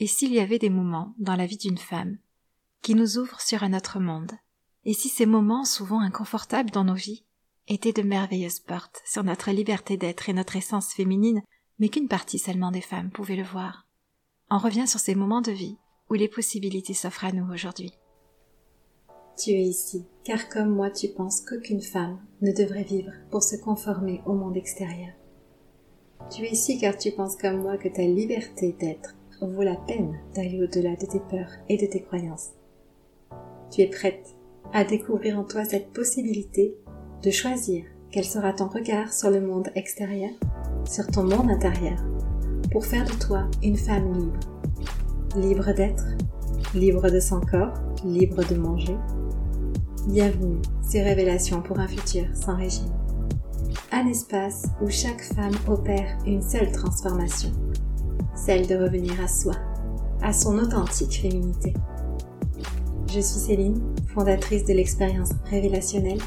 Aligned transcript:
Et 0.00 0.06
s'il 0.06 0.32
y 0.32 0.38
avait 0.38 0.60
des 0.60 0.70
moments 0.70 1.12
dans 1.18 1.34
la 1.34 1.44
vie 1.44 1.56
d'une 1.56 1.76
femme 1.76 2.18
qui 2.82 2.94
nous 2.94 3.18
ouvrent 3.18 3.40
sur 3.40 3.64
un 3.64 3.74
autre 3.74 3.98
monde 3.98 4.30
Et 4.84 4.94
si 4.94 5.08
ces 5.08 5.26
moments, 5.26 5.64
souvent 5.64 6.00
inconfortables 6.00 6.70
dans 6.70 6.84
nos 6.84 6.94
vies, 6.94 7.24
étaient 7.66 7.92
de 7.92 8.02
merveilleuses 8.02 8.60
portes 8.60 9.02
sur 9.04 9.24
notre 9.24 9.50
liberté 9.50 9.96
d'être 9.96 10.28
et 10.28 10.32
notre 10.32 10.54
essence 10.54 10.92
féminine, 10.94 11.42
mais 11.80 11.88
qu'une 11.88 12.06
partie 12.06 12.38
seulement 12.38 12.70
des 12.70 12.80
femmes 12.80 13.10
pouvait 13.10 13.34
le 13.34 13.42
voir 13.42 13.88
On 14.50 14.58
revient 14.58 14.86
sur 14.86 15.00
ces 15.00 15.16
moments 15.16 15.40
de 15.40 15.50
vie 15.50 15.78
où 16.10 16.14
les 16.14 16.28
possibilités 16.28 16.94
s'offrent 16.94 17.24
à 17.24 17.32
nous 17.32 17.52
aujourd'hui. 17.52 17.92
Tu 19.36 19.50
es 19.50 19.64
ici, 19.64 20.06
car 20.24 20.48
comme 20.48 20.70
moi 20.70 20.90
tu 20.90 21.08
penses 21.08 21.40
qu'aucune 21.40 21.82
femme 21.82 22.20
ne 22.40 22.52
devrait 22.52 22.84
vivre 22.84 23.12
pour 23.32 23.42
se 23.42 23.56
conformer 23.56 24.22
au 24.26 24.34
monde 24.34 24.56
extérieur. 24.56 25.12
Tu 26.30 26.44
es 26.44 26.52
ici 26.52 26.78
car 26.78 26.96
tu 26.96 27.10
penses 27.10 27.36
comme 27.36 27.62
moi 27.62 27.76
que 27.76 27.88
ta 27.88 28.02
liberté 28.02 28.76
d'être 28.78 29.17
vaut 29.46 29.62
la 29.62 29.76
peine 29.76 30.18
d'aller 30.34 30.60
au-delà 30.62 30.96
de 30.96 31.06
tes 31.06 31.20
peurs 31.20 31.52
et 31.68 31.76
de 31.76 31.86
tes 31.86 32.02
croyances. 32.02 32.50
Tu 33.70 33.82
es 33.82 33.86
prête 33.86 34.34
à 34.72 34.84
découvrir 34.84 35.38
en 35.38 35.44
toi 35.44 35.64
cette 35.64 35.92
possibilité 35.92 36.74
de 37.22 37.30
choisir 37.30 37.84
quel 38.10 38.24
sera 38.24 38.52
ton 38.52 38.68
regard 38.68 39.12
sur 39.12 39.30
le 39.30 39.40
monde 39.40 39.68
extérieur, 39.74 40.30
sur 40.84 41.06
ton 41.06 41.24
monde 41.24 41.50
intérieur, 41.50 41.98
pour 42.72 42.84
faire 42.84 43.04
de 43.04 43.24
toi 43.24 43.48
une 43.62 43.76
femme 43.76 44.12
libre. 44.12 44.40
Libre 45.36 45.72
d'être, 45.74 46.04
libre 46.74 47.10
de 47.10 47.20
son 47.20 47.40
corps, 47.40 47.74
libre 48.04 48.42
de 48.48 48.56
manger. 48.56 48.96
Bienvenue, 50.06 50.62
ces 50.82 51.02
révélations 51.02 51.60
pour 51.60 51.78
un 51.78 51.86
futur 51.86 52.24
sans 52.34 52.56
régime 52.56 52.92
un 53.92 54.06
espace 54.06 54.64
où 54.80 54.90
chaque 54.90 55.22
femme 55.22 55.54
opère 55.66 56.18
une 56.26 56.42
seule 56.42 56.70
transformation, 56.72 57.50
celle 58.44 58.66
de 58.66 58.76
revenir 58.76 59.20
à 59.20 59.28
soi, 59.28 59.54
à 60.22 60.32
son 60.32 60.58
authentique 60.58 61.20
féminité. 61.20 61.74
Je 63.08 63.20
suis 63.20 63.40
Céline, 63.40 63.80
fondatrice 64.14 64.64
de 64.64 64.72
l'expérience 64.72 65.30
révélationnelle, 65.50 66.20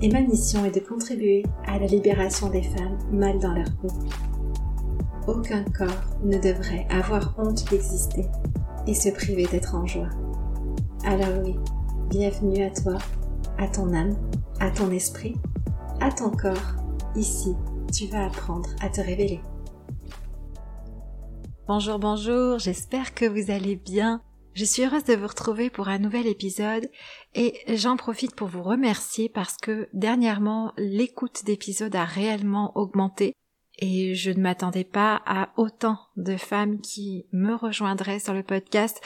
et 0.00 0.10
ma 0.10 0.20
mission 0.20 0.64
est 0.64 0.74
de 0.74 0.80
contribuer 0.80 1.42
à 1.66 1.78
la 1.78 1.86
libération 1.86 2.48
des 2.50 2.62
femmes 2.62 2.98
mal 3.12 3.38
dans 3.38 3.54
leur 3.54 3.72
peau. 3.80 3.88
Aucun 5.26 5.64
corps 5.64 6.18
ne 6.24 6.38
devrait 6.38 6.86
avoir 6.90 7.34
honte 7.38 7.68
d'exister 7.70 8.26
et 8.86 8.94
se 8.94 9.08
priver 9.08 9.46
d'être 9.46 9.74
en 9.74 9.86
joie. 9.86 10.10
Alors 11.04 11.42
oui, 11.44 11.56
bienvenue 12.10 12.64
à 12.64 12.70
toi, 12.70 12.98
à 13.58 13.66
ton 13.66 13.92
âme, 13.92 14.16
à 14.60 14.70
ton 14.70 14.90
esprit 14.90 15.34
à 16.00 16.10
ton 16.10 16.30
corps. 16.30 16.76
Ici, 17.14 17.54
tu 17.92 18.06
vas 18.06 18.26
apprendre 18.26 18.68
à 18.80 18.88
te 18.88 19.00
révéler. 19.00 19.40
Bonjour, 21.68 21.98
bonjour, 21.98 22.60
j'espère 22.60 23.12
que 23.12 23.24
vous 23.24 23.50
allez 23.50 23.74
bien. 23.74 24.22
Je 24.54 24.64
suis 24.64 24.84
heureuse 24.84 25.02
de 25.02 25.14
vous 25.14 25.26
retrouver 25.26 25.68
pour 25.68 25.88
un 25.88 25.98
nouvel 25.98 26.28
épisode 26.28 26.88
et 27.34 27.58
j'en 27.74 27.96
profite 27.96 28.36
pour 28.36 28.46
vous 28.46 28.62
remercier 28.62 29.28
parce 29.28 29.56
que 29.56 29.88
dernièrement 29.92 30.72
l'écoute 30.78 31.44
d'épisodes 31.44 31.96
a 31.96 32.04
réellement 32.04 32.70
augmenté 32.76 33.34
et 33.80 34.14
je 34.14 34.30
ne 34.30 34.42
m'attendais 34.42 34.84
pas 34.84 35.20
à 35.26 35.50
autant 35.56 35.98
de 36.16 36.36
femmes 36.36 36.80
qui 36.80 37.26
me 37.32 37.56
rejoindraient 37.56 38.20
sur 38.20 38.32
le 38.32 38.44
podcast. 38.44 39.00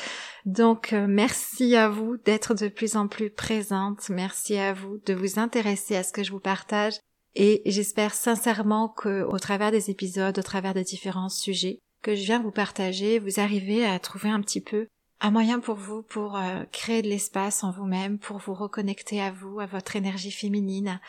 Donc 0.45 0.93
euh, 0.93 1.07
merci 1.09 1.77
à 1.77 1.89
vous 1.89 2.19
d'être 2.19 2.53
de 2.53 2.69
plus 2.69 2.95
en 2.95 3.09
plus 3.09 3.31
présentes, 3.31 4.11
merci 4.11 4.59
à 4.59 4.75
vous 4.75 4.99
de 5.07 5.15
vous 5.15 5.39
intéresser 5.39 5.97
à 5.97 6.03
ce 6.03 6.13
que 6.13 6.23
je 6.23 6.31
vous 6.31 6.41
partage 6.41 7.01
et 7.35 7.63
j'espère 7.65 8.13
sincèrement 8.13 8.91
que 8.91 9.23
au 9.23 9.39
travers 9.39 9.71
des 9.71 9.89
épisodes, 9.89 10.39
au 10.39 10.43
travers 10.43 10.75
des 10.75 10.85
différents 10.85 11.31
sujets 11.31 11.81
que 12.03 12.15
je 12.15 12.25
viens 12.25 12.41
vous 12.41 12.51
partager, 12.51 13.19
vous 13.19 13.41
arrivez 13.41 13.85
à 13.85 13.99
trouver 13.99 14.31
un 14.31 14.41
petit 14.41 14.61
peu 14.61 14.87
un 15.21 15.31
moyen 15.31 15.61
pour 15.61 15.77
vous 15.77 16.03
pour 16.03 16.37
euh, 16.37 16.65
créer 16.73 17.03
de 17.03 17.09
l'espace 17.09 17.63
en 17.63 17.71
vous-même, 17.71 18.19
pour 18.19 18.39
vous 18.39 18.55
reconnecter 18.55 19.21
à 19.21 19.31
vous, 19.31 19.61
à 19.61 19.67
votre 19.67 19.97
énergie 19.97 20.31
féminine, 20.31 21.01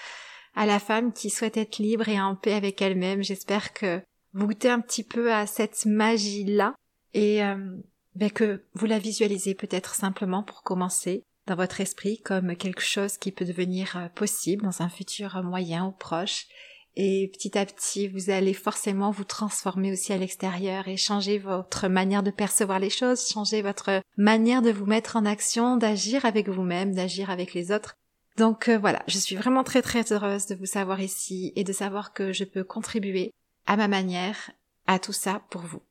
à 0.55 0.65
la 0.65 0.79
femme 0.79 1.13
qui 1.13 1.29
souhaite 1.29 1.57
être 1.57 1.77
libre 1.77 2.09
et 2.09 2.19
en 2.19 2.35
paix 2.35 2.53
avec 2.53 2.81
elle-même. 2.81 3.23
J'espère 3.23 3.73
que 3.73 4.01
vous 4.33 4.47
goûtez 4.47 4.69
un 4.69 4.81
petit 4.81 5.03
peu 5.03 5.33
à 5.33 5.47
cette 5.47 5.85
magie-là 5.85 6.75
et 7.13 7.43
euh, 7.43 7.77
ben 8.15 8.29
que 8.29 8.63
vous 8.73 8.85
la 8.85 8.99
visualisez 8.99 9.55
peut-être 9.55 9.95
simplement 9.95 10.43
pour 10.43 10.63
commencer 10.63 11.23
dans 11.47 11.55
votre 11.55 11.81
esprit 11.81 12.21
comme 12.21 12.55
quelque 12.55 12.81
chose 12.81 13.17
qui 13.17 13.31
peut 13.31 13.45
devenir 13.45 13.95
euh, 13.95 14.07
possible 14.09 14.63
dans 14.63 14.81
un 14.81 14.89
futur 14.89 15.41
moyen 15.43 15.85
ou 15.85 15.91
proche. 15.91 16.47
Et 16.95 17.31
petit 17.33 17.57
à 17.57 17.65
petit, 17.65 18.07
vous 18.07 18.29
allez 18.29 18.53
forcément 18.53 19.11
vous 19.11 19.23
transformer 19.23 19.93
aussi 19.93 20.11
à 20.11 20.17
l'extérieur 20.17 20.87
et 20.87 20.97
changer 20.97 21.37
votre 21.37 21.87
manière 21.87 22.23
de 22.23 22.31
percevoir 22.31 22.79
les 22.79 22.89
choses, 22.89 23.29
changer 23.29 23.61
votre 23.61 24.01
manière 24.17 24.61
de 24.61 24.71
vous 24.71 24.85
mettre 24.85 25.15
en 25.15 25.25
action, 25.25 25.77
d'agir 25.77 26.25
avec 26.25 26.49
vous-même, 26.49 26.93
d'agir 26.93 27.29
avec 27.29 27.53
les 27.53 27.71
autres 27.71 27.95
donc 28.37 28.69
euh, 28.69 28.77
voilà, 28.77 29.03
je 29.07 29.17
suis 29.17 29.35
vraiment 29.35 29.63
très 29.63 29.81
très 29.81 30.11
heureuse 30.11 30.45
de 30.45 30.55
vous 30.55 30.65
savoir 30.65 31.01
ici 31.01 31.51
et 31.55 31.63
de 31.63 31.73
savoir 31.73 32.13
que 32.13 32.31
je 32.31 32.43
peux 32.43 32.63
contribuer 32.63 33.33
à 33.65 33.77
ma 33.77 33.87
manière 33.87 34.51
à 34.87 34.99
tout 34.99 35.13
ça 35.13 35.41
pour 35.49 35.61
vous. 35.61 35.81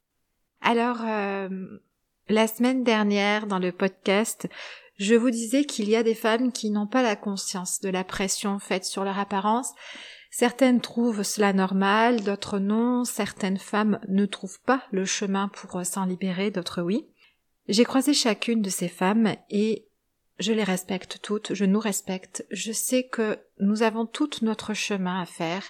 Alors, 0.61 0.99
euh, 1.07 1.49
la 2.29 2.47
semaine 2.47 2.83
dernière 2.83 3.47
dans 3.47 3.59
le 3.59 3.73
podcast, 3.73 4.49
je 5.01 5.15
vous 5.15 5.31
disais 5.31 5.65
qu'il 5.65 5.89
y 5.89 5.97
a 5.97 6.03
des 6.03 6.15
femmes 6.15 6.53
qui 6.53 6.71
n'ont 6.71 6.87
pas 6.87 7.03
la 7.03 7.17
conscience 7.17 7.81
de 7.81 7.89
la 7.89 8.05
pression 8.05 8.59
faite 8.59 8.85
sur 8.85 9.03
leur 9.03 9.19
apparence. 9.19 9.73
Certaines 10.31 10.83
trouvent 10.83 11.23
cela 11.23 11.55
normal, 11.55 12.23
d'autres 12.23 12.59
non, 12.59 13.05
certaines 13.05 13.57
femmes 13.57 13.99
ne 14.09 14.27
trouvent 14.27 14.61
pas 14.61 14.83
le 14.93 15.07
chemin 15.07 15.49
pour 15.49 15.85
s'en 15.87 16.05
libérer, 16.05 16.51
d'autres 16.51 16.83
oui. 16.83 17.09
J'ai 17.67 17.85
croisé 17.85 18.13
chacune 18.13 18.61
de 18.61 18.69
ces 18.69 18.89
femmes 18.89 19.35
et 19.49 19.89
je 20.39 20.53
les 20.53 20.65
respecte 20.65 21.19
toutes, 21.23 21.55
je 21.55 21.65
nous 21.65 21.81
respecte, 21.81 22.45
je 22.51 22.71
sais 22.71 23.05
que 23.05 23.39
nous 23.59 23.83
avons 23.83 24.05
tout 24.05 24.31
notre 24.43 24.75
chemin 24.75 25.23
à 25.23 25.27
faire, 25.27 25.65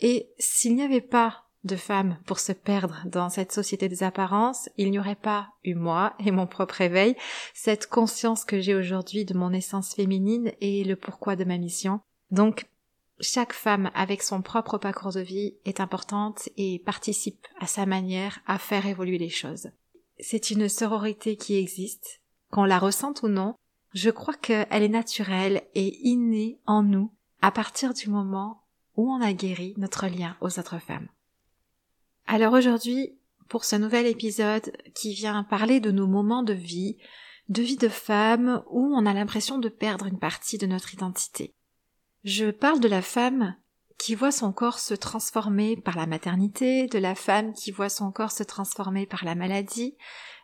et 0.00 0.28
s'il 0.38 0.74
n'y 0.74 0.82
avait 0.82 1.00
pas 1.00 1.41
de 1.64 1.76
femmes 1.76 2.18
pour 2.26 2.38
se 2.40 2.52
perdre 2.52 3.02
dans 3.06 3.28
cette 3.28 3.52
société 3.52 3.88
des 3.88 4.02
apparences, 4.02 4.68
il 4.76 4.90
n'y 4.90 4.98
aurait 4.98 5.14
pas 5.14 5.48
eu 5.64 5.74
moi 5.74 6.14
et 6.18 6.30
mon 6.30 6.46
propre 6.46 6.80
éveil, 6.80 7.16
cette 7.54 7.88
conscience 7.88 8.44
que 8.44 8.60
j'ai 8.60 8.74
aujourd'hui 8.74 9.24
de 9.24 9.34
mon 9.34 9.52
essence 9.52 9.94
féminine 9.94 10.52
et 10.60 10.84
le 10.84 10.96
pourquoi 10.96 11.36
de 11.36 11.44
ma 11.44 11.58
mission. 11.58 12.00
Donc, 12.30 12.66
chaque 13.20 13.52
femme 13.52 13.90
avec 13.94 14.22
son 14.22 14.42
propre 14.42 14.78
parcours 14.78 15.12
de 15.12 15.20
vie 15.20 15.54
est 15.64 15.80
importante 15.80 16.48
et 16.56 16.80
participe 16.80 17.46
à 17.60 17.66
sa 17.66 17.86
manière 17.86 18.40
à 18.46 18.58
faire 18.58 18.86
évoluer 18.86 19.18
les 19.18 19.28
choses. 19.28 19.70
C'est 20.18 20.50
une 20.50 20.68
sororité 20.68 21.36
qui 21.36 21.56
existe, 21.56 22.20
qu'on 22.50 22.64
la 22.64 22.78
ressente 22.78 23.22
ou 23.22 23.28
non, 23.28 23.54
je 23.94 24.10
crois 24.10 24.34
qu'elle 24.34 24.82
est 24.82 24.88
naturelle 24.88 25.62
et 25.74 25.98
innée 26.02 26.58
en 26.66 26.82
nous 26.82 27.12
à 27.40 27.50
partir 27.50 27.94
du 27.94 28.08
moment 28.08 28.62
où 28.96 29.12
on 29.12 29.20
a 29.20 29.32
guéri 29.32 29.74
notre 29.76 30.06
lien 30.06 30.36
aux 30.40 30.58
autres 30.58 30.78
femmes. 30.78 31.08
Alors 32.26 32.54
aujourd'hui, 32.54 33.18
pour 33.48 33.64
ce 33.64 33.76
nouvel 33.76 34.06
épisode 34.06 34.72
qui 34.94 35.14
vient 35.14 35.44
parler 35.44 35.80
de 35.80 35.90
nos 35.90 36.06
moments 36.06 36.42
de 36.42 36.54
vie, 36.54 36.96
de 37.48 37.62
vie 37.62 37.76
de 37.76 37.88
femme 37.88 38.62
où 38.70 38.94
on 38.94 39.06
a 39.06 39.12
l'impression 39.12 39.58
de 39.58 39.68
perdre 39.68 40.06
une 40.06 40.18
partie 40.18 40.58
de 40.58 40.66
notre 40.66 40.94
identité. 40.94 41.54
Je 42.24 42.50
parle 42.50 42.80
de 42.80 42.88
la 42.88 43.02
femme 43.02 43.56
qui 43.98 44.14
voit 44.14 44.32
son 44.32 44.52
corps 44.52 44.78
se 44.78 44.94
transformer 44.94 45.76
par 45.76 45.96
la 45.96 46.06
maternité, 46.06 46.86
de 46.86 46.98
la 46.98 47.14
femme 47.14 47.52
qui 47.52 47.70
voit 47.70 47.88
son 47.88 48.10
corps 48.10 48.32
se 48.32 48.42
transformer 48.42 49.06
par 49.06 49.24
la 49.24 49.34
maladie, 49.34 49.96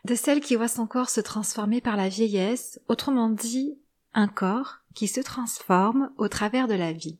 de 0.05 0.15
celle 0.15 0.39
qui 0.39 0.55
voit 0.55 0.67
son 0.67 0.87
corps 0.87 1.09
se 1.09 1.21
transformer 1.21 1.81
par 1.81 1.97
la 1.97 2.09
vieillesse, 2.09 2.79
autrement 2.87 3.29
dit, 3.29 3.77
un 4.13 4.27
corps 4.27 4.77
qui 4.93 5.07
se 5.07 5.19
transforme 5.19 6.11
au 6.17 6.27
travers 6.27 6.67
de 6.67 6.73
la 6.73 6.93
vie. 6.93 7.19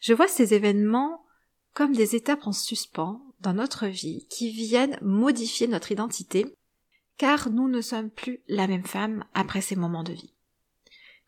Je 0.00 0.12
vois 0.12 0.28
ces 0.28 0.54
événements 0.54 1.24
comme 1.72 1.92
des 1.92 2.16
étapes 2.16 2.46
en 2.46 2.52
suspens 2.52 3.20
dans 3.40 3.54
notre 3.54 3.86
vie 3.86 4.26
qui 4.28 4.50
viennent 4.50 4.98
modifier 5.02 5.66
notre 5.68 5.92
identité, 5.92 6.54
car 7.18 7.50
nous 7.50 7.68
ne 7.68 7.80
sommes 7.80 8.10
plus 8.10 8.40
la 8.48 8.66
même 8.66 8.84
femme 8.84 9.24
après 9.34 9.60
ces 9.60 9.76
moments 9.76 10.04
de 10.04 10.12
vie. 10.12 10.34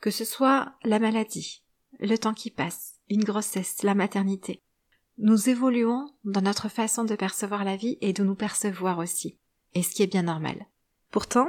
Que 0.00 0.11
ce 0.11 0.25
soit 0.25 0.73
la 0.85 0.99
maladie, 0.99 1.62
le 1.99 2.17
temps 2.17 2.35
qui 2.35 2.50
passe, 2.50 2.97
une 3.09 3.25
grossesse, 3.25 3.82
la 3.82 3.94
maternité. 3.94 4.62
Nous 5.19 5.49
évoluons 5.49 6.12
dans 6.25 6.43
notre 6.43 6.69
façon 6.69 7.05
de 7.05 7.17
percevoir 7.17 7.65
la 7.65 7.77
vie 7.77 7.99
et 8.00 8.12
de 8.12 8.23
nous 8.23 8.37
percevoir 8.37 8.99
aussi, 8.99 9.37
et 9.75 9.82
ce 9.82 9.91
qui 9.91 10.03
est 10.03 10.06
bien 10.06 10.23
normal. 10.23 10.67
Pourtant, 11.11 11.49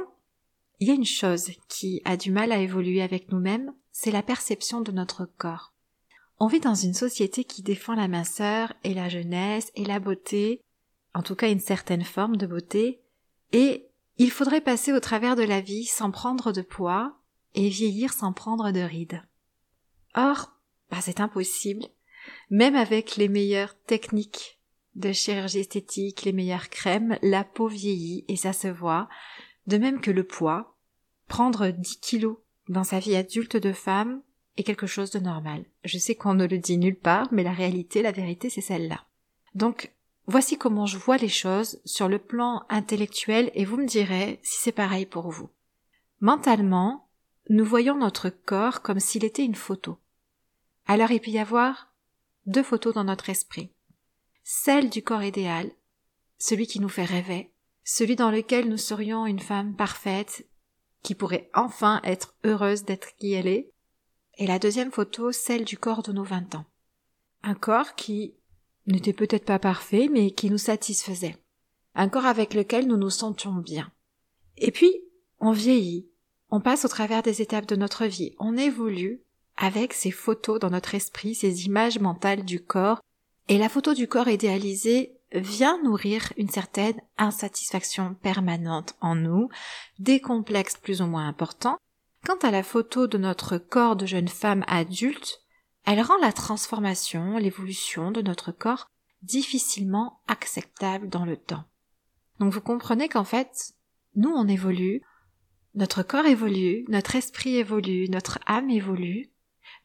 il 0.80 0.88
y 0.88 0.90
a 0.90 0.94
une 0.94 1.04
chose 1.04 1.50
qui 1.68 2.00
a 2.04 2.16
du 2.16 2.32
mal 2.32 2.52
à 2.52 2.58
évoluer 2.58 3.02
avec 3.02 3.30
nous-mêmes, 3.30 3.72
c'est 3.92 4.10
la 4.10 4.22
perception 4.22 4.80
de 4.80 4.92
notre 4.92 5.26
corps. 5.36 5.72
On 6.42 6.46
vit 6.46 6.60
dans 6.60 6.74
une 6.74 6.94
société 6.94 7.44
qui 7.44 7.62
défend 7.62 7.94
la 7.94 8.08
minceur 8.08 8.72
et 8.82 8.94
la 8.94 9.10
jeunesse 9.10 9.70
et 9.74 9.84
la 9.84 10.00
beauté, 10.00 10.62
en 11.12 11.22
tout 11.22 11.36
cas 11.36 11.50
une 11.50 11.60
certaine 11.60 12.02
forme 12.02 12.38
de 12.38 12.46
beauté, 12.46 13.02
et 13.52 13.86
il 14.16 14.30
faudrait 14.30 14.62
passer 14.62 14.94
au 14.94 15.00
travers 15.00 15.36
de 15.36 15.42
la 15.42 15.60
vie 15.60 15.84
sans 15.84 16.10
prendre 16.10 16.50
de 16.52 16.62
poids 16.62 17.14
et 17.54 17.68
vieillir 17.68 18.14
sans 18.14 18.32
prendre 18.32 18.70
de 18.70 18.80
rides. 18.80 19.22
Or, 20.14 20.52
bah, 20.90 21.02
c'est 21.02 21.20
impossible, 21.20 21.84
même 22.48 22.74
avec 22.74 23.16
les 23.16 23.28
meilleures 23.28 23.78
techniques 23.82 24.58
de 24.94 25.12
chirurgie 25.12 25.58
esthétique, 25.58 26.22
les 26.22 26.32
meilleures 26.32 26.70
crèmes, 26.70 27.18
la 27.20 27.44
peau 27.44 27.68
vieillit 27.68 28.24
et 28.28 28.36
ça 28.36 28.54
se 28.54 28.68
voit. 28.68 29.10
De 29.66 29.76
même 29.76 30.00
que 30.00 30.10
le 30.10 30.24
poids, 30.24 30.78
prendre 31.28 31.68
10 31.68 32.00
kilos 32.00 32.38
dans 32.70 32.84
sa 32.84 32.98
vie 32.98 33.14
adulte 33.14 33.58
de 33.58 33.72
femme 33.72 34.22
est 34.56 34.62
quelque 34.62 34.86
chose 34.86 35.10
de 35.10 35.18
normal. 35.18 35.64
Je 35.84 35.98
sais 35.98 36.14
qu'on 36.14 36.34
ne 36.34 36.46
le 36.46 36.58
dit 36.58 36.78
nulle 36.78 36.98
part, 36.98 37.28
mais 37.32 37.42
la 37.42 37.52
réalité, 37.52 38.02
la 38.02 38.12
vérité, 38.12 38.50
c'est 38.50 38.60
celle-là. 38.60 39.04
Donc, 39.54 39.92
voici 40.26 40.58
comment 40.58 40.86
je 40.86 40.98
vois 40.98 41.16
les 41.16 41.28
choses 41.28 41.80
sur 41.84 42.08
le 42.08 42.18
plan 42.18 42.64
intellectuel 42.68 43.50
et 43.54 43.64
vous 43.64 43.76
me 43.76 43.86
direz 43.86 44.40
si 44.42 44.58
c'est 44.60 44.72
pareil 44.72 45.06
pour 45.06 45.30
vous. 45.30 45.50
Mentalement, 46.20 47.08
nous 47.48 47.64
voyons 47.64 47.96
notre 47.96 48.30
corps 48.30 48.82
comme 48.82 49.00
s'il 49.00 49.24
était 49.24 49.44
une 49.44 49.54
photo. 49.54 49.98
Alors 50.86 51.10
il 51.10 51.20
peut 51.20 51.30
y 51.30 51.38
avoir 51.38 51.92
deux 52.46 52.62
photos 52.62 52.94
dans 52.94 53.04
notre 53.04 53.30
esprit. 53.30 53.72
Celle 54.42 54.90
du 54.90 55.02
corps 55.02 55.22
idéal, 55.22 55.70
celui 56.38 56.66
qui 56.66 56.80
nous 56.80 56.88
fait 56.88 57.04
rêver, 57.04 57.52
celui 57.84 58.16
dans 58.16 58.30
lequel 58.30 58.68
nous 58.68 58.76
serions 58.76 59.26
une 59.26 59.40
femme 59.40 59.74
parfaite, 59.74 60.46
qui 61.02 61.14
pourrait 61.14 61.50
enfin 61.54 62.00
être 62.04 62.34
heureuse 62.44 62.84
d'être 62.84 63.16
qui 63.16 63.32
elle 63.32 63.46
est, 63.46 63.72
et 64.40 64.46
la 64.46 64.58
deuxième 64.58 64.90
photo, 64.90 65.32
celle 65.32 65.64
du 65.64 65.76
corps 65.76 66.02
de 66.02 66.12
nos 66.12 66.24
vingt 66.24 66.54
ans. 66.54 66.64
Un 67.42 67.54
corps 67.54 67.94
qui 67.94 68.34
n'était 68.86 69.12
peut-être 69.12 69.44
pas 69.44 69.58
parfait, 69.58 70.08
mais 70.10 70.30
qui 70.30 70.50
nous 70.50 70.58
satisfaisait. 70.58 71.36
Un 71.94 72.08
corps 72.08 72.24
avec 72.24 72.54
lequel 72.54 72.86
nous 72.86 72.96
nous 72.96 73.10
sentions 73.10 73.52
bien. 73.52 73.92
Et 74.56 74.70
puis, 74.70 74.92
on 75.40 75.52
vieillit, 75.52 76.08
on 76.48 76.60
passe 76.60 76.86
au 76.86 76.88
travers 76.88 77.22
des 77.22 77.42
étapes 77.42 77.66
de 77.66 77.76
notre 77.76 78.06
vie, 78.06 78.34
on 78.38 78.56
évolue 78.56 79.22
avec 79.56 79.92
ces 79.92 80.10
photos 80.10 80.58
dans 80.58 80.70
notre 80.70 80.94
esprit, 80.94 81.34
ces 81.34 81.66
images 81.66 81.98
mentales 81.98 82.44
du 82.44 82.64
corps, 82.64 83.00
et 83.48 83.58
la 83.58 83.68
photo 83.68 83.92
du 83.92 84.08
corps 84.08 84.28
idéalisé 84.28 85.18
vient 85.32 85.80
nourrir 85.82 86.32
une 86.38 86.48
certaine 86.48 87.00
insatisfaction 87.18 88.14
permanente 88.14 88.94
en 89.02 89.14
nous, 89.14 89.50
des 89.98 90.20
complexes 90.20 90.78
plus 90.78 91.02
ou 91.02 91.06
moins 91.06 91.28
importants. 91.28 91.76
Quant 92.24 92.36
à 92.42 92.50
la 92.50 92.62
photo 92.62 93.06
de 93.06 93.18
notre 93.18 93.58
corps 93.58 93.96
de 93.96 94.06
jeune 94.06 94.28
femme 94.28 94.64
adulte, 94.66 95.40
elle 95.84 96.02
rend 96.02 96.18
la 96.18 96.32
transformation, 96.32 97.38
l'évolution 97.38 98.10
de 98.10 98.20
notre 98.20 98.52
corps 98.52 98.90
difficilement 99.22 100.20
acceptable 100.28 101.08
dans 101.08 101.24
le 101.24 101.36
temps. 101.36 101.64
Donc 102.38 102.52
vous 102.52 102.60
comprenez 102.60 103.08
qu'en 103.08 103.24
fait, 103.24 103.74
nous 104.16 104.30
on 104.30 104.48
évolue, 104.48 105.02
notre 105.74 106.02
corps 106.02 106.26
évolue, 106.26 106.84
notre 106.88 107.16
esprit 107.16 107.56
évolue, 107.56 108.08
notre 108.08 108.38
âme 108.46 108.70
évolue, 108.70 109.30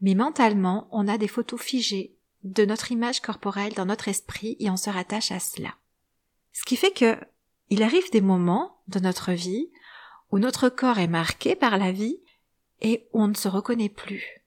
mais 0.02 0.16
mentalement 0.16 0.88
on 0.92 1.08
a 1.08 1.18
des 1.18 1.28
photos 1.28 1.62
figées 1.62 2.18
de 2.44 2.66
notre 2.66 2.92
image 2.92 3.22
corporelle 3.22 3.74
dans 3.74 3.86
notre 3.86 4.08
esprit 4.08 4.56
et 4.60 4.70
on 4.70 4.78
se 4.78 4.90
rattache 4.90 5.32
à 5.32 5.40
cela. 5.40 5.76
Ce 6.54 6.64
qui 6.64 6.76
fait 6.76 6.92
que 6.92 7.18
il 7.70 7.82
arrive 7.82 8.12
des 8.12 8.22
moments 8.22 8.82
de 8.88 9.00
notre 9.00 9.32
vie 9.32 9.70
où 10.32 10.40
notre 10.40 10.70
corps 10.70 11.00
est 11.00 11.08
marqué 11.08 11.56
par 11.56 11.78
la 11.78 11.92
vie 11.92 12.20
et 12.81 13.07
on 13.13 13.27
ne 13.27 13.33
se 13.33 13.48
reconnaît 13.48 13.89
plus. 13.89 14.42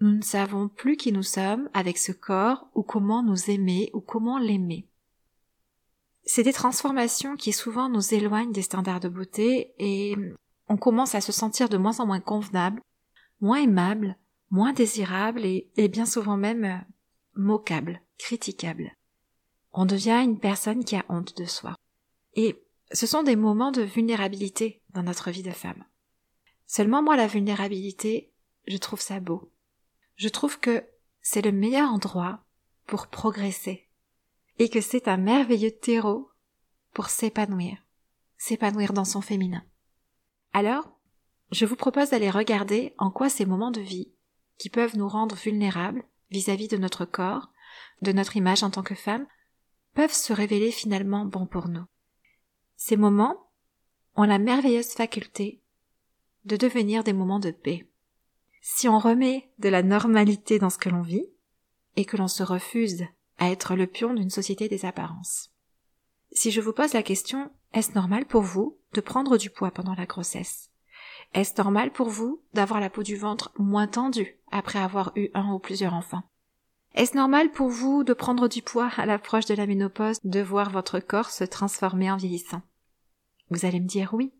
Nous 0.00 0.12
ne 0.12 0.22
savons 0.22 0.68
plus 0.68 0.96
qui 0.96 1.12
nous 1.12 1.22
sommes 1.22 1.68
avec 1.74 1.98
ce 1.98 2.12
corps 2.12 2.68
ou 2.74 2.82
comment 2.82 3.22
nous 3.22 3.50
aimer 3.50 3.90
ou 3.92 4.00
comment 4.00 4.38
l'aimer. 4.38 4.86
C'est 6.24 6.42
des 6.44 6.52
transformations 6.52 7.36
qui 7.36 7.52
souvent 7.52 7.88
nous 7.88 8.14
éloignent 8.14 8.52
des 8.52 8.62
standards 8.62 9.00
de 9.00 9.08
beauté 9.08 9.74
et 9.78 10.14
on 10.68 10.76
commence 10.76 11.14
à 11.14 11.20
se 11.20 11.32
sentir 11.32 11.68
de 11.68 11.78
moins 11.78 12.00
en 12.00 12.06
moins 12.06 12.20
convenable, 12.20 12.80
moins 13.40 13.62
aimable, 13.62 14.16
moins 14.50 14.72
désirable 14.72 15.44
et, 15.44 15.70
et 15.76 15.88
bien 15.88 16.06
souvent 16.06 16.36
même 16.36 16.84
moquable, 17.34 18.02
critiquable. 18.18 18.94
On 19.72 19.86
devient 19.86 20.20
une 20.22 20.38
personne 20.38 20.84
qui 20.84 20.96
a 20.96 21.04
honte 21.08 21.36
de 21.36 21.44
soi. 21.44 21.74
Et 22.34 22.62
ce 22.92 23.06
sont 23.06 23.22
des 23.22 23.36
moments 23.36 23.72
de 23.72 23.82
vulnérabilité 23.82 24.82
dans 24.90 25.02
notre 25.02 25.30
vie 25.30 25.42
de 25.42 25.50
femme. 25.50 25.84
Seulement 26.68 27.02
moi, 27.02 27.16
la 27.16 27.26
vulnérabilité, 27.26 28.30
je 28.66 28.76
trouve 28.76 29.00
ça 29.00 29.20
beau. 29.20 29.50
Je 30.16 30.28
trouve 30.28 30.60
que 30.60 30.84
c'est 31.22 31.40
le 31.40 31.50
meilleur 31.50 31.90
endroit 31.90 32.44
pour 32.86 33.06
progresser 33.06 33.88
et 34.58 34.68
que 34.68 34.82
c'est 34.82 35.08
un 35.08 35.16
merveilleux 35.16 35.70
terreau 35.70 36.30
pour 36.92 37.08
s'épanouir, 37.08 37.78
s'épanouir 38.36 38.92
dans 38.92 39.06
son 39.06 39.22
féminin. 39.22 39.64
Alors, 40.52 40.92
je 41.52 41.64
vous 41.64 41.76
propose 41.76 42.10
d'aller 42.10 42.28
regarder 42.28 42.94
en 42.98 43.10
quoi 43.10 43.30
ces 43.30 43.46
moments 43.46 43.70
de 43.70 43.80
vie, 43.80 44.12
qui 44.58 44.68
peuvent 44.68 44.96
nous 44.96 45.08
rendre 45.08 45.36
vulnérables, 45.36 46.04
vis-à-vis 46.30 46.68
de 46.68 46.76
notre 46.76 47.06
corps, 47.06 47.48
de 48.02 48.12
notre 48.12 48.36
image 48.36 48.62
en 48.62 48.70
tant 48.70 48.82
que 48.82 48.94
femme, 48.94 49.26
peuvent 49.94 50.12
se 50.12 50.34
révéler 50.34 50.70
finalement 50.70 51.24
bons 51.24 51.46
pour 51.46 51.68
nous. 51.68 51.86
Ces 52.76 52.98
moments 52.98 53.50
ont 54.16 54.24
la 54.24 54.38
merveilleuse 54.38 54.92
faculté 54.92 55.62
de 56.44 56.56
devenir 56.56 57.04
des 57.04 57.12
moments 57.12 57.40
de 57.40 57.50
paix. 57.50 57.88
Si 58.60 58.88
on 58.88 58.98
remet 58.98 59.50
de 59.58 59.68
la 59.68 59.82
normalité 59.82 60.58
dans 60.58 60.70
ce 60.70 60.78
que 60.78 60.88
l'on 60.88 61.02
vit, 61.02 61.26
et 61.98 62.04
que 62.04 62.16
l'on 62.16 62.28
se 62.28 62.44
refuse 62.44 63.04
à 63.38 63.50
être 63.50 63.74
le 63.74 63.88
pion 63.88 64.14
d'une 64.14 64.30
société 64.30 64.68
des 64.68 64.84
apparences. 64.84 65.50
Si 66.30 66.52
je 66.52 66.60
vous 66.60 66.72
pose 66.72 66.92
la 66.92 67.02
question, 67.02 67.50
est-ce 67.72 67.92
normal 67.92 68.24
pour 68.24 68.42
vous 68.42 68.78
de 68.92 69.00
prendre 69.00 69.36
du 69.36 69.50
poids 69.50 69.72
pendant 69.72 69.96
la 69.96 70.06
grossesse? 70.06 70.70
Est-ce 71.34 71.56
normal 71.56 71.92
pour 71.92 72.08
vous 72.08 72.40
d'avoir 72.54 72.78
la 72.78 72.88
peau 72.88 73.02
du 73.02 73.16
ventre 73.16 73.52
moins 73.58 73.88
tendue 73.88 74.38
après 74.52 74.78
avoir 74.78 75.10
eu 75.16 75.28
un 75.34 75.52
ou 75.52 75.58
plusieurs 75.58 75.92
enfants? 75.92 76.22
Est-ce 76.94 77.16
normal 77.16 77.50
pour 77.50 77.68
vous 77.68 78.04
de 78.04 78.12
prendre 78.12 78.46
du 78.46 78.62
poids 78.62 78.90
à 78.96 79.04
l'approche 79.04 79.46
de 79.46 79.54
la 79.54 79.66
ménopause, 79.66 80.20
de 80.22 80.40
voir 80.40 80.70
votre 80.70 81.00
corps 81.00 81.30
se 81.30 81.44
transformer 81.44 82.10
en 82.10 82.16
vieillissant? 82.16 82.62
Vous 83.50 83.66
allez 83.66 83.80
me 83.80 83.88
dire 83.88 84.14
oui. 84.14 84.32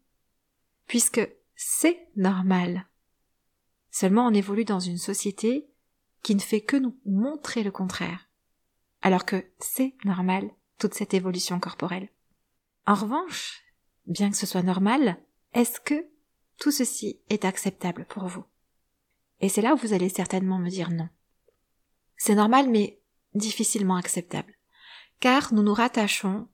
Puisque 0.86 1.28
c'est 1.60 2.06
normal. 2.14 2.86
Seulement 3.90 4.28
on 4.28 4.32
évolue 4.32 4.64
dans 4.64 4.78
une 4.78 4.96
société 4.96 5.68
qui 6.22 6.36
ne 6.36 6.40
fait 6.40 6.60
que 6.60 6.76
nous 6.76 6.96
montrer 7.04 7.64
le 7.64 7.72
contraire. 7.72 8.28
Alors 9.02 9.26
que 9.26 9.44
c'est 9.58 9.96
normal, 10.04 10.48
toute 10.78 10.94
cette 10.94 11.14
évolution 11.14 11.58
corporelle. 11.58 12.10
En 12.86 12.94
revanche, 12.94 13.64
bien 14.06 14.30
que 14.30 14.36
ce 14.36 14.46
soit 14.46 14.62
normal, 14.62 15.20
est-ce 15.52 15.80
que 15.80 16.06
tout 16.58 16.70
ceci 16.70 17.18
est 17.28 17.44
acceptable 17.44 18.06
pour 18.08 18.28
vous? 18.28 18.44
Et 19.40 19.48
c'est 19.48 19.62
là 19.62 19.74
où 19.74 19.76
vous 19.76 19.92
allez 19.92 20.08
certainement 20.08 20.60
me 20.60 20.70
dire 20.70 20.90
non. 20.90 21.08
C'est 22.16 22.36
normal 22.36 22.70
mais 22.70 23.00
difficilement 23.34 23.96
acceptable. 23.96 24.54
Car 25.18 25.52
nous 25.52 25.64
nous 25.64 25.74
rattachons, 25.74 26.46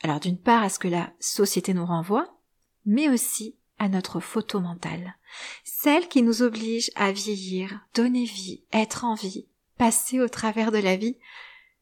alors 0.00 0.20
d'une 0.20 0.40
part 0.40 0.62
à 0.62 0.70
ce 0.70 0.78
que 0.78 0.88
la 0.88 1.12
société 1.20 1.74
nous 1.74 1.84
renvoie, 1.84 2.40
mais 2.86 3.10
aussi 3.10 3.57
à 3.78 3.88
notre 3.88 4.20
photo 4.20 4.60
mentale, 4.60 5.16
celle 5.64 6.08
qui 6.08 6.22
nous 6.22 6.42
oblige 6.42 6.90
à 6.94 7.12
vieillir, 7.12 7.80
donner 7.94 8.24
vie, 8.24 8.62
être 8.72 9.04
en 9.04 9.14
vie, 9.14 9.46
passer 9.76 10.20
au 10.20 10.28
travers 10.28 10.72
de 10.72 10.78
la 10.78 10.96
vie 10.96 11.18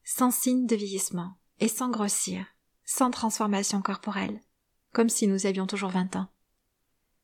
sans 0.04 0.30
signe 0.30 0.66
de 0.66 0.76
vieillissement 0.76 1.36
et 1.58 1.68
sans 1.68 1.88
grossir, 1.88 2.46
sans 2.84 3.10
transformation 3.10 3.82
corporelle, 3.82 4.40
comme 4.92 5.08
si 5.08 5.26
nous 5.26 5.46
avions 5.46 5.66
toujours 5.66 5.90
vingt 5.90 6.14
ans. 6.16 6.28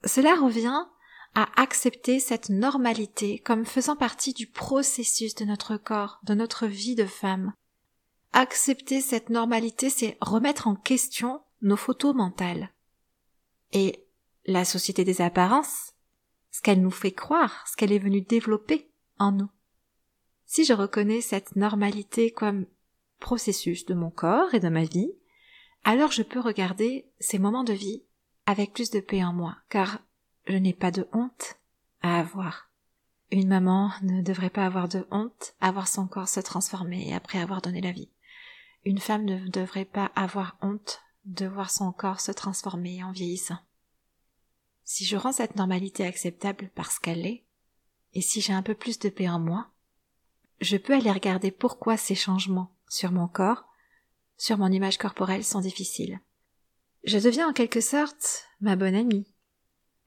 Cela 0.05 0.35
revient 0.35 0.85
à 1.35 1.49
accepter 1.61 2.19
cette 2.21 2.51
normalité 2.51 3.39
comme 3.39 3.65
faisant 3.65 3.97
partie 3.97 4.35
du 4.35 4.47
processus 4.47 5.35
de 5.35 5.45
notre 5.45 5.77
corps, 5.77 6.21
de 6.25 6.35
notre 6.35 6.67
vie 6.67 6.95
de 6.95 7.07
femme. 7.07 7.55
Accepter 8.33 9.01
cette 9.01 9.31
normalité, 9.31 9.91
c'est 9.91 10.17
remettre 10.21 10.67
en 10.67 10.75
question 10.75 11.43
nos 11.63 11.77
photos 11.77 12.15
mentales. 12.15 12.71
Et 13.73 14.02
la 14.47 14.65
société 14.65 15.05
des 15.05 15.21
apparences, 15.21 15.93
ce 16.51 16.61
qu'elle 16.61 16.83
nous 16.83 16.91
fait 16.91 17.13
croire, 17.13 17.65
ce 17.67 17.77
qu'elle 17.77 17.93
est 17.93 17.99
venue 17.99 18.23
développer 18.23 18.91
en 19.19 19.33
nous. 19.33 19.51
Si 20.47 20.65
je 20.65 20.73
reconnais 20.73 21.21
cette 21.21 21.57
normalité 21.57 22.31
comme 22.31 22.67
processus 23.21 23.87
de 23.87 23.95
mon 23.95 24.11
corps 24.11 24.55
et 24.55 24.61
de 24.61 24.69
ma 24.69 24.85
vie, 24.85 25.13
alors 25.85 26.11
je 26.11 26.23
peux 26.23 26.41
regarder 26.41 27.07
ces 27.21 27.39
moments 27.39 27.65
de 27.65 27.73
vie 27.73 28.03
avec 28.47 28.73
plus 28.73 28.91
de 28.91 29.01
paix 29.01 29.25
en 29.25 29.33
moi, 29.33 29.57
car 29.69 30.01
je 30.47 30.57
n'ai 30.57 30.75
pas 30.75 30.91
de 30.91 31.07
honte 31.13 31.57
à 32.03 32.19
avoir. 32.19 32.69
Une 33.31 33.49
maman 33.49 33.91
ne 34.03 34.21
devrait 34.21 34.51
pas 34.51 34.67
avoir 34.67 34.89
de 34.89 35.07
honte 35.11 35.55
à 35.61 35.73
voir 35.73 35.89
son 35.89 36.07
corps 36.07 36.29
se 36.29 36.41
transformer 36.41 37.15
après 37.15 37.39
avoir 37.39 37.63
donné 37.63 37.81
la 37.81 37.93
vie. 37.93 38.11
Une 38.85 38.99
femme 38.99 39.25
ne 39.25 39.49
devrait 39.49 39.87
pas 39.87 40.11
avoir 40.15 40.59
honte 40.61 41.01
de 41.25 41.47
voir 41.47 41.71
son 41.71 41.93
corps 41.93 42.21
se 42.21 42.33
transformer 42.33 43.03
en 43.03 43.13
vieillissant. 43.13 43.59
Si 44.85 45.05
je 45.05 45.17
rends 45.17 45.33
cette 45.33 45.57
normalité 45.57 46.05
acceptable 46.05 46.71
parce 46.75 46.99
qu'elle 46.99 47.27
est, 47.27 47.45
et 48.15 48.21
si 48.21 48.41
j'ai 48.41 48.53
un 48.53 48.63
peu 48.63 48.75
plus 48.75 48.99
de 48.99 49.09
paix 49.09 49.29
en 49.29 49.39
moi, 49.39 49.69
je 50.61 50.77
peux 50.77 50.95
aller 50.95 51.11
regarder 51.11 51.51
pourquoi 51.51 51.97
ces 51.97 52.15
changements 52.15 52.75
sur 52.89 53.11
mon 53.11 53.27
corps, 53.27 53.65
sur 54.37 54.59
mon 54.59 54.71
image 54.71 54.99
corporelle 54.99 55.45
sont 55.45 55.61
difficiles. 55.61 56.21
Je 57.05 57.19
deviens 57.19 57.49
en 57.49 57.53
quelque 57.53 57.81
sorte 57.81 58.49
ma 58.61 58.77
bonne 58.77 58.95
amie, 58.95 59.27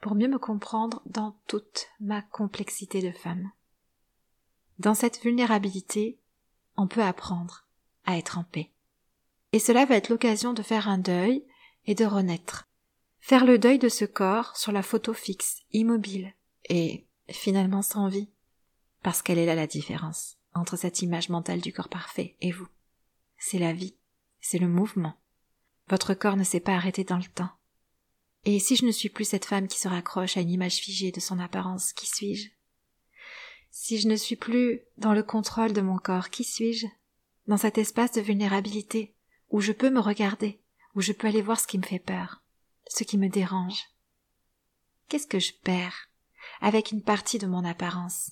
pour 0.01 0.15
mieux 0.15 0.27
me 0.27 0.39
comprendre 0.39 1.01
dans 1.05 1.37
toute 1.47 1.87
ma 1.99 2.21
complexité 2.21 3.01
de 3.01 3.11
femme. 3.11 3.51
Dans 4.79 4.93
cette 4.93 5.21
vulnérabilité, 5.21 6.19
on 6.77 6.87
peut 6.87 7.03
apprendre 7.03 7.65
à 8.05 8.17
être 8.17 8.37
en 8.37 8.43
paix. 8.43 8.71
Et 9.51 9.59
cela 9.59 9.85
va 9.85 9.95
être 9.95 10.09
l'occasion 10.09 10.53
de 10.53 10.61
faire 10.61 10.87
un 10.87 10.97
deuil 10.97 11.45
et 11.85 11.95
de 11.95 12.05
renaître. 12.05 12.67
Faire 13.27 13.45
le 13.45 13.57
deuil 13.57 13.79
de 13.79 13.89
ce 13.89 14.05
corps 14.05 14.55
sur 14.55 14.71
la 14.71 14.83
photo 14.83 15.11
fixe, 15.11 15.63
immobile, 15.71 16.35
et 16.69 17.07
finalement 17.27 17.81
sans 17.81 18.07
vie. 18.07 18.29
Parce 19.01 19.23
qu'elle 19.23 19.39
est 19.39 19.47
là 19.47 19.55
la 19.55 19.65
différence 19.65 20.37
entre 20.53 20.77
cette 20.77 21.01
image 21.01 21.29
mentale 21.29 21.59
du 21.59 21.73
corps 21.73 21.89
parfait 21.89 22.35
et 22.41 22.51
vous. 22.51 22.67
C'est 23.39 23.57
la 23.57 23.73
vie, 23.73 23.95
c'est 24.41 24.59
le 24.59 24.67
mouvement. 24.67 25.15
Votre 25.89 26.13
corps 26.13 26.37
ne 26.37 26.43
s'est 26.43 26.59
pas 26.59 26.75
arrêté 26.75 27.03
dans 27.03 27.17
le 27.17 27.25
temps. 27.33 27.49
Et 28.43 28.59
si 28.59 28.75
je 28.75 28.85
ne 28.85 28.91
suis 28.91 29.09
plus 29.09 29.25
cette 29.25 29.45
femme 29.45 29.67
qui 29.67 29.79
se 29.79 29.87
raccroche 29.87 30.37
à 30.37 30.41
une 30.41 30.51
image 30.51 30.75
figée 30.75 31.11
de 31.11 31.19
son 31.19 31.39
apparence, 31.39 31.93
qui 31.93 32.05
suis-je? 32.05 32.51
Si 33.71 33.97
je 33.97 34.07
ne 34.07 34.17
suis 34.17 34.35
plus 34.35 34.81
dans 34.99 35.13
le 35.13 35.23
contrôle 35.23 35.73
de 35.73 35.81
mon 35.81 35.97
corps, 35.97 36.29
qui 36.29 36.43
suis-je? 36.43 36.85
Dans 37.47 37.57
cet 37.57 37.79
espace 37.79 38.11
de 38.11 38.21
vulnérabilité, 38.21 39.15
où 39.49 39.61
je 39.61 39.71
peux 39.71 39.89
me 39.89 39.99
regarder, 39.99 40.61
où 40.93 41.01
je 41.01 41.11
peux 41.11 41.25
aller 41.25 41.41
voir 41.41 41.59
ce 41.59 41.65
qui 41.65 41.79
me 41.79 41.83
fait 41.83 41.97
peur, 41.97 42.43
ce 42.87 43.03
qui 43.03 43.17
me 43.17 43.29
dérange. 43.29 43.83
Qu'est-ce 45.07 45.27
que 45.27 45.39
je 45.39 45.53
perds 45.63 46.09
avec 46.61 46.91
une 46.91 47.03
partie 47.03 47.37
de 47.37 47.47
mon 47.47 47.63
apparence? 47.65 48.31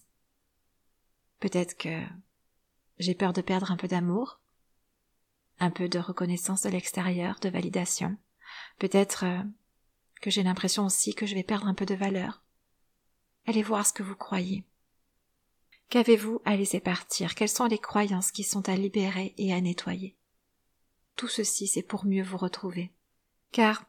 Peut-être 1.40 1.78
que 1.78 2.02
j'ai 3.00 3.16
peur 3.16 3.34
de 3.34 3.42
perdre 3.42 3.72
un 3.72 3.78
peu 3.78 3.88
d'amour, 3.88 4.40
un 5.60 5.70
peu 5.70 5.90
de 5.90 6.00
reconnaissance 6.00 6.62
de 6.62 6.70
l'extérieur, 6.70 7.40
de 7.42 7.50
validation. 7.50 8.18
Peut-être 8.80 9.26
euh, 9.26 9.44
que 10.22 10.30
j'ai 10.30 10.44
l'impression 10.44 10.86
aussi 10.86 11.14
que 11.14 11.26
je 11.26 11.36
vais 11.36 11.44
perdre 11.44 11.68
un 11.68 11.74
peu 11.74 11.86
de 11.86 11.96
valeur. 11.96 12.44
Allez 13.46 13.64
voir 13.64 13.86
ce 13.86 13.94
que 13.94 14.04
vous 14.04 14.16
croyez. 14.16 14.64
Qu'avez-vous 15.90 16.42
à 16.46 16.56
laisser 16.56 16.80
partir? 16.80 17.36
Quelles 17.36 17.50
sont 17.50 17.66
les 17.66 17.78
croyances 17.78 18.32
qui 18.32 18.44
sont 18.44 18.68
à 18.70 18.76
libérer 18.76 19.34
et 19.38 19.54
à 19.54 19.62
nettoyer? 19.62 20.16
Tout 21.16 21.28
ceci, 21.28 21.68
c'est 21.68 21.84
pour 21.84 22.06
mieux 22.06 22.24
vous 22.24 22.38
retrouver. 22.38 22.92
Car, 23.52 23.86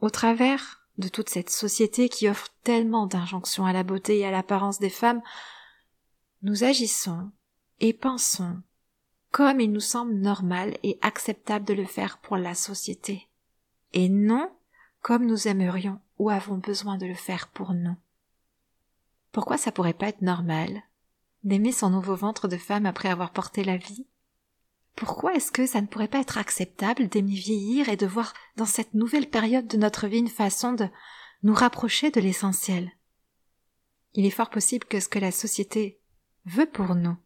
au 0.00 0.10
travers 0.10 0.88
de 0.98 1.08
toute 1.08 1.28
cette 1.28 1.50
société 1.50 2.08
qui 2.08 2.28
offre 2.28 2.48
tellement 2.62 3.06
d'injonctions 3.06 3.66
à 3.66 3.72
la 3.72 3.82
beauté 3.82 4.18
et 4.18 4.26
à 4.26 4.30
l'apparence 4.30 4.78
des 4.78 4.90
femmes, 4.90 5.22
nous 6.42 6.64
agissons 6.64 7.30
et 7.80 7.92
pensons 7.92 8.62
comme 9.30 9.60
il 9.60 9.70
nous 9.70 9.80
semble 9.80 10.14
normal 10.14 10.78
et 10.82 10.98
acceptable 11.02 11.66
de 11.66 11.74
le 11.74 11.84
faire 11.84 12.18
pour 12.18 12.38
la 12.38 12.54
société, 12.54 13.28
et 13.92 14.08
non 14.08 14.50
comme 15.02 15.26
nous 15.26 15.46
aimerions 15.46 16.00
ou 16.18 16.30
avons 16.30 16.56
besoin 16.56 16.96
de 16.96 17.06
le 17.06 17.14
faire 17.14 17.48
pour 17.48 17.74
nous. 17.74 17.96
Pourquoi 19.32 19.58
ça 19.58 19.72
pourrait 19.72 19.92
pas 19.92 20.08
être 20.08 20.22
normal 20.22 20.82
d'aimer 21.44 21.72
son 21.72 21.90
nouveau 21.90 22.16
ventre 22.16 22.48
de 22.48 22.56
femme 22.56 22.86
après 22.86 23.10
avoir 23.10 23.30
porté 23.30 23.62
la 23.62 23.76
vie? 23.76 24.06
Pourquoi 24.96 25.34
est-ce 25.34 25.52
que 25.52 25.66
ça 25.66 25.82
ne 25.82 25.86
pourrait 25.86 26.08
pas 26.08 26.20
être 26.20 26.38
acceptable 26.38 27.08
d'aimer 27.08 27.34
vieillir 27.34 27.90
et 27.90 27.96
de 27.96 28.06
voir 28.06 28.32
dans 28.56 28.66
cette 28.66 28.94
nouvelle 28.94 29.28
période 29.28 29.66
de 29.66 29.76
notre 29.76 30.06
vie 30.06 30.18
une 30.18 30.28
façon 30.28 30.72
de 30.72 30.88
nous 31.42 31.54
rapprocher 31.54 32.10
de 32.10 32.20
l'essentiel? 32.20 32.90
Il 34.14 34.24
est 34.24 34.30
fort 34.30 34.48
possible 34.48 34.86
que 34.86 34.98
ce 34.98 35.08
que 35.08 35.18
la 35.18 35.30
société 35.30 36.00
veut 36.46 36.66
pour 36.66 36.94
nous 36.94 37.16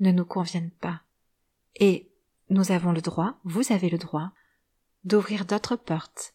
ne 0.00 0.10
nous 0.10 0.24
convienne 0.24 0.70
pas. 0.70 1.02
Et 1.76 2.10
nous 2.48 2.72
avons 2.72 2.92
le 2.92 3.02
droit, 3.02 3.38
vous 3.44 3.72
avez 3.72 3.90
le 3.90 3.98
droit, 3.98 4.30
d'ouvrir 5.04 5.44
d'autres 5.44 5.76
portes 5.76 6.34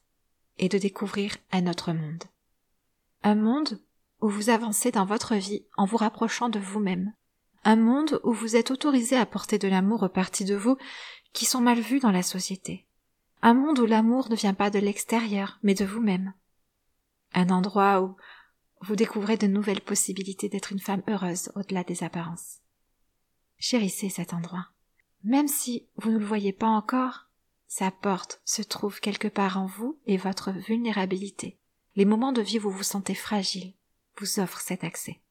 et 0.59 0.69
de 0.69 0.77
découvrir 0.77 1.35
un 1.51 1.65
autre 1.65 1.91
monde. 1.91 2.23
Un 3.23 3.35
monde 3.35 3.81
où 4.21 4.29
vous 4.29 4.49
avancez 4.49 4.91
dans 4.91 5.05
votre 5.05 5.35
vie 5.35 5.65
en 5.75 5.85
vous 5.85 5.97
rapprochant 5.97 6.49
de 6.49 6.59
vous-même. 6.59 7.13
Un 7.65 7.77
monde 7.77 8.19
où 8.23 8.33
vous 8.33 8.55
êtes 8.55 8.71
autorisé 8.71 9.15
à 9.15 9.25
porter 9.25 9.57
de 9.57 9.67
l'amour 9.67 10.03
aux 10.03 10.09
parties 10.09 10.45
de 10.45 10.55
vous 10.55 10.77
qui 11.31 11.45
sont 11.45 11.61
mal 11.61 11.79
vues 11.79 11.99
dans 11.99 12.11
la 12.11 12.23
société. 12.23 12.85
Un 13.41 13.53
monde 13.53 13.79
où 13.79 13.85
l'amour 13.85 14.29
ne 14.29 14.35
vient 14.35 14.53
pas 14.53 14.69
de 14.69 14.79
l'extérieur, 14.79 15.59
mais 15.63 15.73
de 15.73 15.85
vous-même. 15.85 16.33
Un 17.33 17.49
endroit 17.49 18.01
où 18.01 18.15
vous 18.81 18.95
découvrez 18.95 19.37
de 19.37 19.47
nouvelles 19.47 19.81
possibilités 19.81 20.49
d'être 20.49 20.71
une 20.71 20.79
femme 20.79 21.03
heureuse 21.07 21.51
au-delà 21.55 21.83
des 21.83 22.03
apparences. 22.03 22.59
Chérissez 23.57 24.09
cet 24.09 24.33
endroit. 24.33 24.67
Même 25.23 25.47
si 25.47 25.87
vous 25.95 26.11
ne 26.11 26.17
le 26.17 26.25
voyez 26.25 26.51
pas 26.51 26.67
encore, 26.67 27.29
sa 27.67 27.91
porte 27.91 28.41
se 28.43 28.61
trouve 28.61 28.99
quelque 28.99 29.29
part 29.29 29.57
en 29.57 29.65
vous 29.65 29.97
et 30.05 30.17
votre 30.17 30.51
vulnérabilité. 30.51 31.57
Les 31.95 32.05
moments 32.05 32.33
de 32.33 32.41
vie 32.41 32.59
où 32.59 32.63
vous 32.63 32.71
vous 32.71 32.83
sentez 32.83 33.15
fragile 33.15 33.73
vous 34.19 34.39
offrent 34.39 34.59
cet 34.61 34.83
accès. 34.83 35.22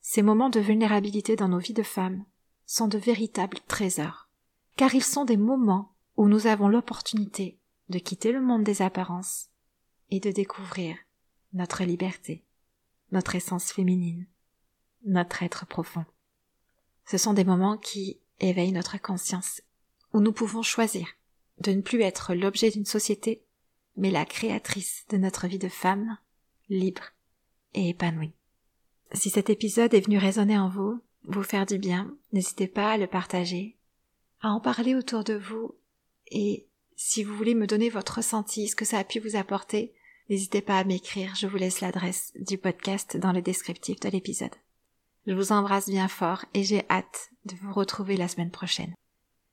Ces 0.00 0.22
moments 0.22 0.50
de 0.50 0.60
vulnérabilité 0.60 1.36
dans 1.36 1.48
nos 1.48 1.58
vies 1.58 1.74
de 1.74 1.82
femmes 1.82 2.24
sont 2.66 2.88
de 2.88 2.98
véritables 2.98 3.58
trésors, 3.68 4.28
car 4.76 4.94
ils 4.94 5.04
sont 5.04 5.24
des 5.24 5.36
moments 5.36 5.94
où 6.16 6.28
nous 6.28 6.46
avons 6.46 6.68
l'opportunité 6.68 7.58
de 7.88 7.98
quitter 7.98 8.32
le 8.32 8.40
monde 8.40 8.64
des 8.64 8.82
apparences 8.82 9.48
et 10.10 10.20
de 10.20 10.30
découvrir 10.30 10.96
notre 11.52 11.84
liberté, 11.84 12.44
notre 13.12 13.34
essence 13.34 13.72
féminine, 13.72 14.26
notre 15.04 15.42
être 15.42 15.66
profond. 15.66 16.04
Ce 17.04 17.18
sont 17.18 17.32
des 17.32 17.44
moments 17.44 17.76
qui 17.76 18.20
éveille 18.38 18.72
notre 18.72 19.00
conscience, 19.00 19.62
où 20.12 20.20
nous 20.20 20.32
pouvons 20.32 20.62
choisir 20.62 21.08
de 21.58 21.72
ne 21.72 21.82
plus 21.82 22.00
être 22.02 22.34
l'objet 22.34 22.70
d'une 22.70 22.86
société, 22.86 23.44
mais 23.96 24.10
la 24.10 24.24
créatrice 24.24 25.04
de 25.10 25.16
notre 25.16 25.46
vie 25.46 25.58
de 25.58 25.68
femme, 25.68 26.16
libre 26.68 27.04
et 27.74 27.90
épanouie. 27.90 28.32
Si 29.12 29.30
cet 29.30 29.50
épisode 29.50 29.94
est 29.94 30.00
venu 30.00 30.18
résonner 30.18 30.58
en 30.58 30.68
vous, 30.68 31.00
vous 31.24 31.42
faire 31.42 31.66
du 31.66 31.78
bien, 31.78 32.14
n'hésitez 32.32 32.68
pas 32.68 32.92
à 32.92 32.96
le 32.96 33.06
partager, 33.06 33.76
à 34.40 34.50
en 34.50 34.60
parler 34.60 34.94
autour 34.94 35.24
de 35.24 35.34
vous, 35.34 35.74
et 36.30 36.68
si 36.96 37.24
vous 37.24 37.36
voulez 37.36 37.54
me 37.54 37.66
donner 37.66 37.88
votre 37.88 38.16
ressenti, 38.18 38.68
ce 38.68 38.76
que 38.76 38.84
ça 38.84 38.98
a 38.98 39.04
pu 39.04 39.18
vous 39.18 39.36
apporter, 39.36 39.94
n'hésitez 40.28 40.62
pas 40.62 40.78
à 40.78 40.84
m'écrire, 40.84 41.34
je 41.34 41.46
vous 41.46 41.56
laisse 41.56 41.80
l'adresse 41.80 42.32
du 42.36 42.56
podcast 42.56 43.16
dans 43.16 43.32
le 43.32 43.42
descriptif 43.42 43.98
de 44.00 44.08
l'épisode. 44.08 44.54
Je 45.26 45.34
vous 45.34 45.52
embrasse 45.52 45.88
bien 45.88 46.08
fort 46.08 46.44
et 46.54 46.62
j'ai 46.62 46.84
hâte 46.88 47.30
de 47.46 47.54
vous 47.56 47.72
retrouver 47.72 48.16
la 48.16 48.28
semaine 48.28 48.50
prochaine. 48.50 48.94